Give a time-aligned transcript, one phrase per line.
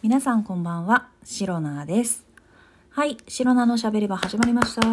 [0.00, 2.24] 皆さんこんばんは、シロナです。
[2.90, 4.86] はい、シロナのしゃべり場始まりました。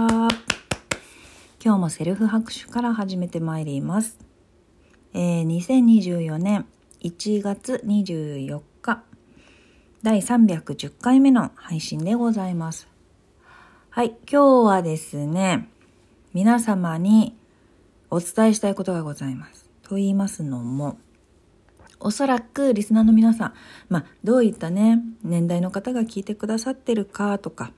[1.63, 4.17] 今日もセルフ拍手から始めてまいります。
[5.13, 6.65] えー、2024年
[7.01, 9.03] 1月24日、
[10.01, 12.87] 第310回目の配信でございます。
[13.91, 15.69] はい、今日はですね、
[16.33, 17.37] 皆様に
[18.09, 19.69] お伝えしたいことがございます。
[19.83, 20.97] と言いますのも、
[21.99, 23.53] おそらくリスナーの皆さん、
[23.89, 27.71] まあ、どういったね、年代の方が聞いてくださってるかとか、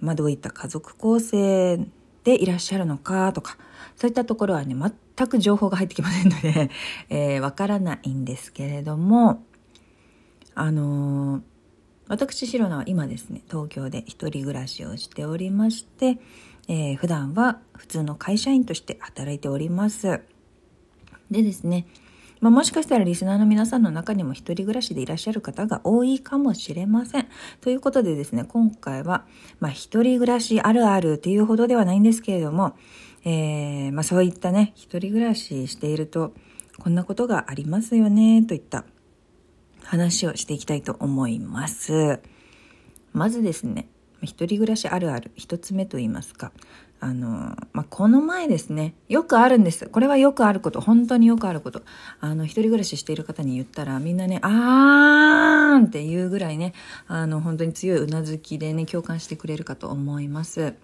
[0.00, 1.78] まあ、どういった家族構成
[2.24, 3.56] でいらっしゃるのかとか、
[3.96, 4.74] そういったところはね、
[5.16, 6.70] 全く情報が入ってきませんので、
[7.08, 9.44] えー、わからないんですけれども、
[10.54, 11.42] あのー、
[12.08, 16.18] 私、シロナは今ですね、東京で一人暮らしをしておりまして、
[16.68, 20.20] えー、普段は普通の会社員として働いております。
[21.30, 21.86] でですね、
[22.42, 27.28] まあ、もしかしたらリスナーの皆さんの中にも一人暮らしでいらっしゃる方が多いかもしれません。
[27.60, 29.24] ということでですね、今回は、
[29.60, 32.76] まあ、一人暮らしあるあるっていうほどではないんですけれども、
[33.24, 36.34] えー、まあ、そういったね、一人暮らししていると、
[36.80, 38.84] こんなことがありますよね、といった
[39.84, 42.18] 話をしていきたいと思います。
[43.12, 43.88] まずですね、
[44.20, 46.50] 一人暮らしあるある、一つ目と言いますか、
[47.02, 49.86] あの、まあ、この前ですね、よくあるんです。
[49.88, 51.82] これはよくあること、本当によくあること。
[52.20, 56.74] あの、一人暮らししている方に言ったら、みんなね、あーんっていうぐらいね、
[57.08, 60.74] あの、本当に強いうなずきでね、共感してくれるかと思います。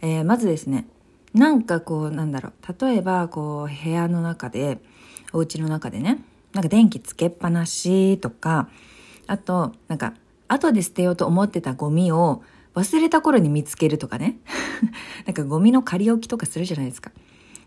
[0.00, 0.86] えー、まずですね、
[1.34, 4.78] なんかこう、なんだろう、例えば、こう、部屋の中で、
[5.32, 8.68] お家の中でね、なんか電気つけっぱなしとか、
[9.26, 10.14] あと、なんか、
[10.46, 12.44] 後で捨てようと思ってたゴミを、
[12.74, 14.38] 忘れた頃に見つけるとかね。
[15.26, 17.10] なんかゴミの仮置きとかするじゃないですか。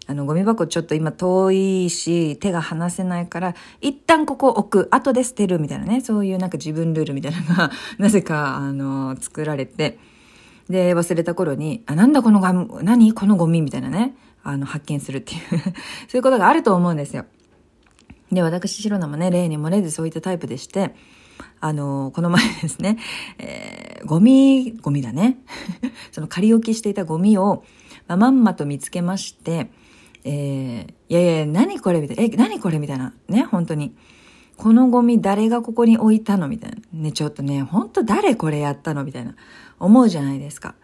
[0.08, 9.98] あの、ゴミ箱ちょっと今遠いし、手が離せないから、一旦ここ置く、後で捨てるみたいなね、そういうなんか自分ルールみたいなのが、 なぜか、あの、作られて、
[10.70, 15.56] で、忘れた頃に、あ、なんだこのゴミ、何このゴミみたいなね、あの、発見するっていう そ
[16.14, 17.26] ういうことがあると思うんですよ。
[18.32, 20.96] で、私、白菜もね、例に漏れずそういったタイプでして、
[21.60, 22.98] あの、この前ですね、
[23.38, 25.40] えー、ゴミ、ゴミだね。
[26.12, 27.64] その仮置きしていたゴミを、
[28.08, 29.72] まあ、まんまと見つけまして、
[30.24, 33.96] えー、いやいや、何これみたいな、え、何これみたいな、ね、本当に。
[34.58, 36.78] このゴミ誰がここに置いたのみたいな。
[36.94, 39.36] ね、ちょっとね、本当誰これやったのみたいな。
[39.80, 40.76] 思うじゃないですか。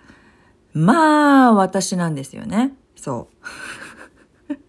[0.73, 2.73] まあ、私なんですよね。
[2.95, 3.29] そ
[4.53, 4.68] う。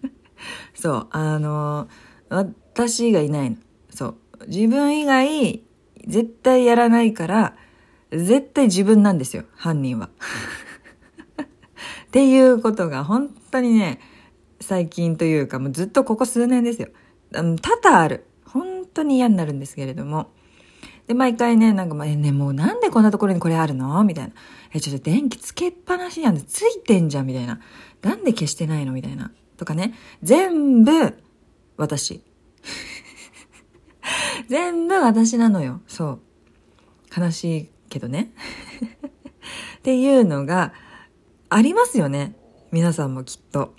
[0.74, 1.88] そう、あの、
[2.28, 3.56] 私がいないの。
[3.90, 4.16] そう。
[4.48, 5.62] 自分以外、
[6.06, 7.56] 絶対やらないから、
[8.10, 10.10] 絶対自分なんですよ、犯人は。
[11.38, 11.46] っ
[12.12, 14.00] ていうことが本当にね、
[14.60, 16.88] 最近というか、もうずっとここ数年ですよ。
[17.32, 18.26] 多々ある。
[18.44, 20.30] 本当に嫌になるんですけれども。
[21.06, 24.04] で、毎回ね、なんか、まあ、ね、もうなんでこんなところにこれあるの？
[24.04, 24.34] みたいな。
[24.74, 26.42] え、ちょっと電気つけっぱなしやんで。
[26.42, 27.60] ついてんじゃん、みたいな。
[28.02, 28.92] なんで消してないの？
[28.92, 29.32] みたいな。
[29.56, 29.94] とかね。
[30.22, 31.16] 全部、
[31.76, 32.22] 私。
[34.48, 35.80] 全部私なのよ。
[35.86, 36.20] そ
[37.16, 37.20] う。
[37.20, 38.32] 悲しいけどね。
[39.78, 40.72] っていうのが
[41.48, 42.34] ありますよね。
[42.70, 43.74] 皆さんもきっと。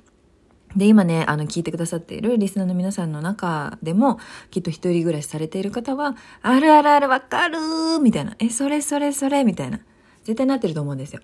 [0.76, 4.20] で、今ね、あの、聞いてくださっているリスナーの皆さんの中でも、
[4.50, 8.36] きっと一人暮らしされている方は、あるあるあるわかるーみたいな。
[8.40, 9.80] え、それそれそれみたいな。
[10.24, 11.22] 絶対なってると思うんですよ。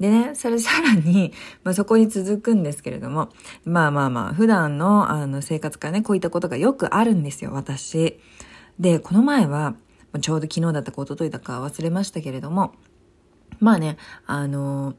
[0.00, 1.32] でね、それ さらに、
[1.62, 3.30] まあ、そこに続くんですけれども、
[3.64, 8.18] まあまあまあ、普段のあの生活からね、こういったことがよくあるんですよ、私。
[8.78, 9.76] で、この前は、
[10.20, 12.74] ちょうど昨日だったか一昨日だか忘れましたけれども、
[13.60, 13.96] まあね、
[14.26, 14.94] あの、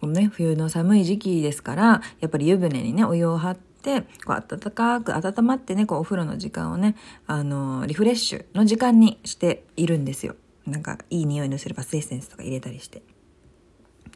[0.00, 10.34] このね、冬の寒い時期ですから、やっぱり湯船にね、お湯を張って、こう、暖かく温まってね、こう、お風呂の時間をね、あの、リフレッシュの時間にしているんですよ。
[10.66, 13.02] なんか、いい匂いのするバスエッセンスとか入れたりして。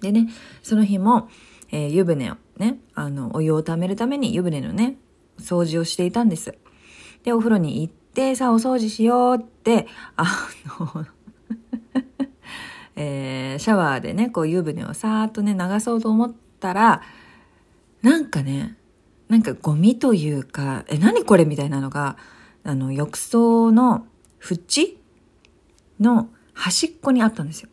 [0.00, 0.28] でね、
[0.62, 1.28] その日も、
[1.70, 4.96] えー、湯船をね、あの、お湯を溜めるために湯船のね、
[5.38, 6.54] 掃除をしていたんです。
[7.24, 9.86] で、お風呂に行って、さあ、お掃除しようって、
[10.16, 10.48] あ
[10.78, 11.06] の、
[12.96, 17.02] えー、シャワーでね、こう湯船をさーっとね、流そうと思ったら、
[18.02, 18.76] なんかね、
[19.28, 22.16] なんかゴミというか、え、何これみたいなのが、
[22.64, 24.06] あの、浴槽の
[24.40, 24.96] 縁
[26.00, 27.68] の端っこにあったんですよ。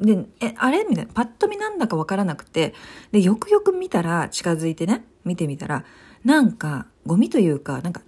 [0.00, 0.84] で、え、あれ？
[0.88, 1.12] みたいな。
[1.12, 2.74] パッと見なんだかわからなくて。
[3.10, 5.84] で、よくよく見たら、近づいてね、見てみたら、
[6.24, 8.02] なんか、ゴミというか、なんか、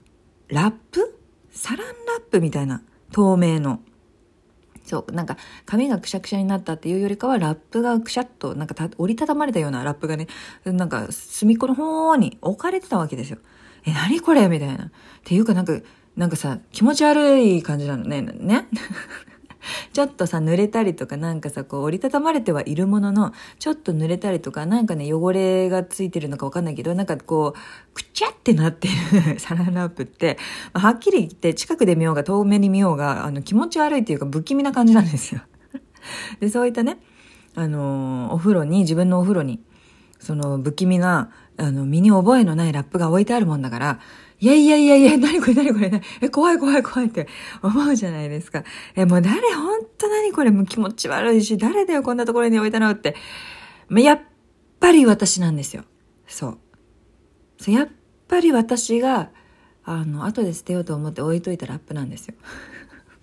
[0.49, 1.19] ラップ？
[1.51, 2.83] サランラップみたいな、
[3.13, 3.81] 透明の。
[4.85, 10.29] そう、なんか、髪がくしゃくしゃになったっていうよりかは、ラップがくしゃっと、なんか折りたたまれたようなラップがね、
[10.65, 13.39] なんか、隅っこの方に置かれてたわけですよ。
[13.85, 14.49] え、何これ？
[14.49, 14.85] みたいな。
[14.85, 14.91] っ
[15.25, 15.77] ていうかなんか、
[16.17, 18.23] なんかさ、気持ち悪い感じなのね。
[18.23, 18.67] ね？
[19.93, 30.39] ちょっとさ、濡れたりとかなんかさ、こう折りたたまれてはいるものの、ちょっと濡れたりとか、なんかね、汚れがついてるのかわかんないけど、なんかこう、くちゃってなってる サランラップって、
[30.73, 35.43] はっきり言って近くで見ようが遠目に見ようが、あの気持ち悪いっていうか不気味な感じなんですよ。
[36.41, 36.99] で、そういったね、
[37.55, 39.61] あの、お風呂に、自分のお風呂に、
[40.19, 44.01] その不気味な、あの、身に覚えのないラップが置いてあるもんだから、
[44.41, 47.29] いやいやいやいや、何これ何これ、え、怖い怖い怖いって
[47.63, 48.65] 思うじゃないですか。
[48.97, 53.15] え、もう誰、ほんと何これ、もう気持ち悪いし、誰だよ、こんなところに置いたのって。
[53.89, 54.21] まやっ
[54.81, 55.85] ぱり私なんですよ。
[56.27, 56.59] そう。
[57.59, 57.89] そうやっ
[58.29, 59.31] ぱり私が、
[59.85, 62.35] あの、後で捨てようと思って置いといたラップなんですよ。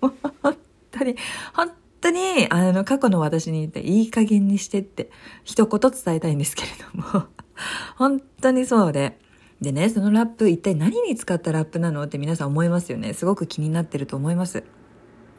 [0.00, 0.56] 本
[0.92, 1.16] 当に、
[1.52, 5.10] 本当に、あの、過去の私に言っていい加減にしてって
[5.42, 7.26] 一言伝えたいんですけれども、
[7.96, 9.18] 本当にそうで。
[9.60, 12.02] でね、そのラップ一体何に使ったラップなの？
[12.04, 13.12] って皆さん思いますよね。
[13.12, 14.64] すごく気になってると思います。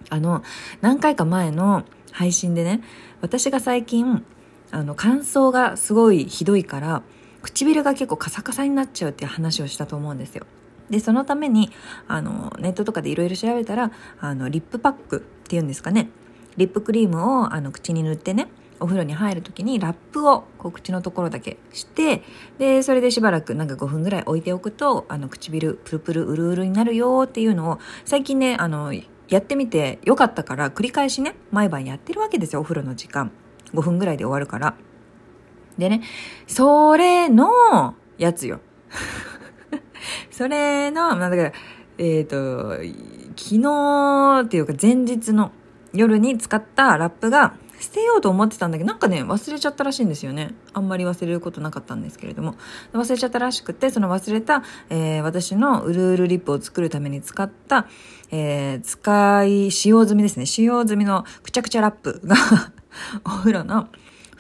[0.10, 0.44] あの、
[0.81, 2.81] 何回か前の配信でね、
[3.21, 4.25] 私が最近、
[4.71, 7.04] あの、乾燥がすごいひどいから、
[7.42, 10.45] 唇が結構カサカサになっちゃうっていう話をしたと思うんですよ。
[10.89, 11.69] で、そのために、
[12.07, 16.10] あの、ネットとかでいろいろ調べたら、あの、リップパックっていうんですかね。
[16.57, 22.23] リップクリームをあの口に塗ってねお風呂に入る時にラップをこう口のところだけして
[22.57, 33.31] でそれでしばらくなんか5分ぐらい置いておくとあの唇プルプルうるうるになるよっていうのを最近ねあのやってみてよかったから繰り返しね毎晩やってるわけですよお風呂の時間。
[33.73, 34.75] 5分ぐらいで終わるから。
[35.77, 36.01] でね
[36.47, 38.59] それのやつよ。
[40.31, 41.51] それのまあだから
[41.97, 42.71] えっ、ー、と
[43.35, 45.51] 昨日っていうか前日の
[45.93, 50.53] 夜に使ったラップが捨てようと思ってたんだけど、なんかね、忘れちゃったらしいんですよね。
[50.73, 52.55] あんまり忘れることなかったんですけれども。
[52.93, 57.87] 忘れちゃったらしくて、その忘れた、えー、私のうるうるリップを作るために使った、
[58.31, 60.45] えー、使い、使用済みですね。
[60.45, 62.35] 使用済みのくちゃくちゃラップが
[63.25, 63.87] お風呂の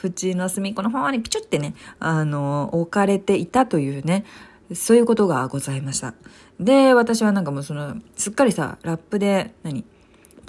[0.03, 4.25] 縁の隅っこの方にピチュってね、あの、置かれていたというね、
[4.73, 6.13] そういうことがございました。
[6.59, 9.85] で、私はなんかもうその、すっかりさ、ラップで、何？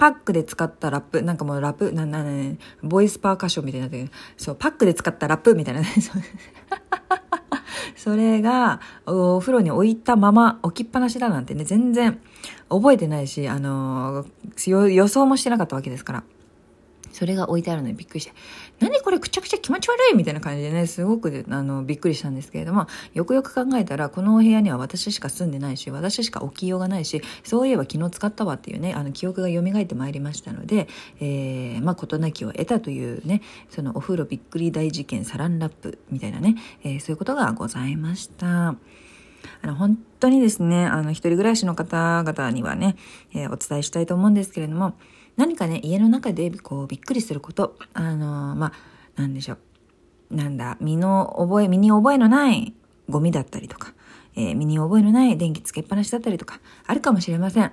[0.01, 5.87] パックで使ったラップ、なんかもうラップ、な、な、な、ボイスパーカッションみたいになってそう、パックで使ったラップみたいなね。
[7.95, 12.19] それが、お風呂に置いたまま置きっぱなしだなんてね、全然
[12.67, 16.23] 覚えてないし、あのー、予想もしてなかったわけですから。
[17.11, 18.33] それが置いてあるのにびっくりして、
[18.79, 30.87] 何これくちゃくちゃ気持ち悪いみたいな感じでね、すごくあのびっくりしたんですけれども、よくよく考えたら、このお部屋には私しか住んでないし、私しか置きようがないし、そういえば昨日使ったわっていうね、あの記憶が蘇ってまいりましたので、
[31.19, 38.75] えー、まあ、事なきを得たというね、そのお風呂びっくり大事件サランラップみたいなね、えー、そういうことがございました。
[39.63, 42.95] あの、本当にですね、あの、一人暮らしの方々にはね、
[43.33, 44.93] えー、お伝えしたいと思うんですけれども、
[45.37, 49.55] 何かね、家の中でこうびっくりすること、あのー、まあ、なんでしょ
[50.29, 50.35] う。
[50.35, 52.73] なんだ、身の覚え、身に覚えのない
[53.09, 53.93] ゴミだったりとか、
[54.35, 57.71] えー、身に覚えのない電気つけっぱなしだったりとか、あるかもしれません。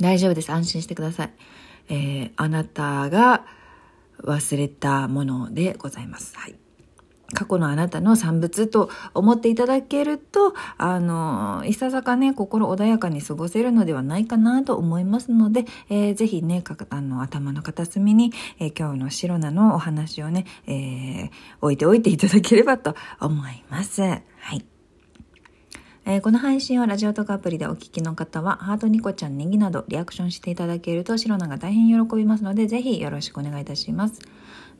[0.00, 0.50] 大丈夫です。
[0.50, 1.32] 安心してください。
[1.88, 3.44] えー、あなたが
[4.22, 6.36] 忘れたものでございます。
[6.36, 6.67] はい。
[7.34, 21.30] 過去のあなたの産物と思っていただけると、あの、いささかね、心穏やかに過ごせるのではないかなと思いますので、えー、ぜひね、あの、頭の片隅に、えー、今日の白菜のお話をね、えー、
[21.60, 24.00] 置いておいていただければと思います。
[24.00, 24.16] は
[24.54, 24.64] い。
[26.06, 34.18] え、この配信をラジオとかアプリでお聞きの方は、ハートニコちゃんネギなどリアクションしていただけると白菜が大変喜びますので、ぜひよろしくお願いいたします。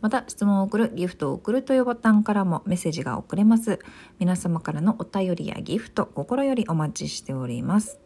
[0.00, 3.78] また、質問を送る、ギフトを送るというボタンからもメッセージが送れます。
[4.18, 7.98] 皆様からのお便りやギフト、心よりお待ちしております。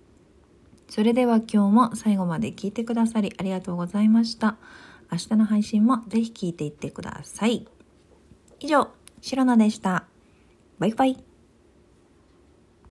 [0.89, 4.57] それでは今日も最後まで聞いてくださりありがとうございました。
[5.11, 7.67] 明日の配信もぜひ聞いていってください。
[8.61, 8.89] 以上、
[9.21, 10.05] シロナでした。
[10.79, 11.32] バイバイ。